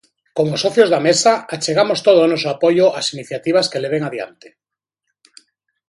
[0.37, 4.47] Como socios da Mesa, achegamos todo o noso apoio ás iniciativas que leven adiante.